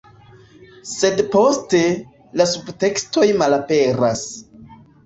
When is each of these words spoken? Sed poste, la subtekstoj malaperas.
Sed 0.91 1.21
poste, 1.35 1.83
la 2.43 2.49
subtekstoj 2.55 3.31
malaperas. 3.45 4.27